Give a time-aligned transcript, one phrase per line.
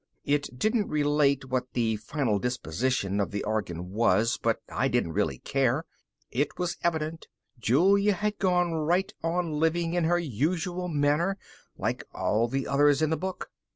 [0.23, 5.37] _It didn't relate what the final disposition of the organ was, but I didn't really
[5.37, 5.85] care.
[6.31, 7.27] It was evident
[7.59, 11.37] Julia had gone right on living in her usual manner,
[11.77, 13.51] like all the others in the book.